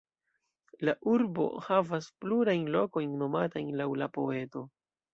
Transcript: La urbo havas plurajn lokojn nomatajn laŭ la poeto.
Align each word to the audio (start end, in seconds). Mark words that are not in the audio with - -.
La 0.89 0.95
urbo 1.11 1.45
havas 1.67 2.09
plurajn 2.25 2.67
lokojn 2.79 3.15
nomatajn 3.23 3.73
laŭ 3.83 3.91
la 4.05 4.13
poeto. 4.21 4.69